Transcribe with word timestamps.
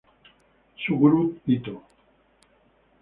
Suguru 0.81 1.21
Ito 1.45 1.75